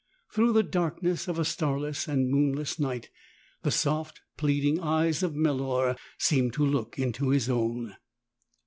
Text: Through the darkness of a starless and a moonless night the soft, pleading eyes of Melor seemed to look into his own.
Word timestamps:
Through 0.33 0.53
the 0.53 0.63
darkness 0.63 1.27
of 1.27 1.37
a 1.37 1.45
starless 1.45 2.07
and 2.07 2.25
a 2.25 2.35
moonless 2.35 2.79
night 2.79 3.11
the 3.61 3.69
soft, 3.69 4.21
pleading 4.35 4.79
eyes 4.79 5.21
of 5.21 5.35
Melor 5.35 5.95
seemed 6.17 6.53
to 6.53 6.65
look 6.65 6.97
into 6.97 7.29
his 7.29 7.47
own. 7.47 7.95